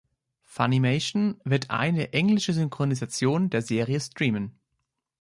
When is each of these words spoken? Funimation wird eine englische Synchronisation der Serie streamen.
Funimation 0.41 1.39
wird 1.43 1.69
eine 1.69 2.11
englische 2.11 2.53
Synchronisation 2.53 3.51
der 3.51 3.61
Serie 3.61 3.99
streamen. 3.99 4.57